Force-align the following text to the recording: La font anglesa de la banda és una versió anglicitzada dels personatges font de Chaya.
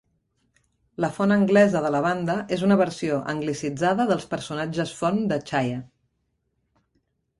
La 1.03 1.09
font 1.17 1.33
anglesa 1.35 1.81
de 1.83 1.91
la 1.95 1.99
banda 2.05 2.37
és 2.57 2.63
una 2.69 2.77
versió 2.81 3.19
anglicitzada 3.35 4.09
dels 4.13 4.27
personatges 4.33 4.95
font 5.03 5.21
de 5.33 5.39
Chaya. 5.51 5.79